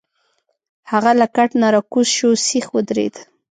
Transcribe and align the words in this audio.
هغه 0.91 1.11
له 1.19 1.27
کټ 1.35 1.49
نه 1.61 1.67
راکوز 1.73 2.07
شو، 2.17 2.29
سیخ 2.47 2.65
ودرید. 2.75 3.15